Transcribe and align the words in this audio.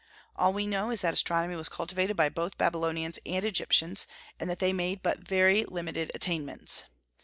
All 0.35 0.51
we 0.51 0.65
know 0.65 0.89
is 0.89 1.01
that 1.01 1.13
astronomy 1.13 1.55
was 1.55 1.69
cultivated 1.69 2.15
by 2.15 2.27
both 2.29 2.57
Babylonians 2.57 3.19
and 3.23 3.45
Egyptians, 3.45 4.07
and 4.39 4.49
that 4.49 4.57
they 4.57 4.73
made 4.73 5.03
but 5.03 5.19
very 5.19 5.63
limited 5.63 6.11
attainments. 6.15 6.85